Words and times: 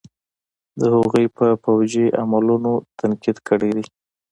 د 0.79 0.81
هغوئ 0.95 1.25
په 1.37 1.45
فوجي 1.63 2.05
عملونو 2.21 2.71
تنقيد 2.99 3.37
کړے 3.47 3.69
دے. 3.75 3.83